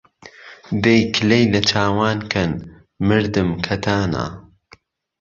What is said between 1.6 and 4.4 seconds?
چاوان کهن، مردم کهتانه